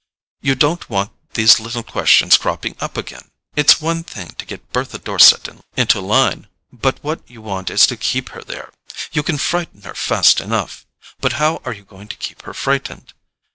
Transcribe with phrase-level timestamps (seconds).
[0.41, 3.29] You don't want these little questions cropping up again.
[3.55, 8.29] It's one thing to get Bertha Dorset into line—but what you want is to keep
[8.29, 8.71] her there.
[9.11, 13.13] You can frighten her fast enough—but how are you going to keep her frightened?